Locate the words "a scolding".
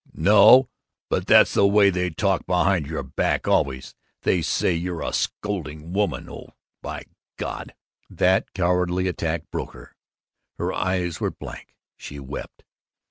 5.03-5.83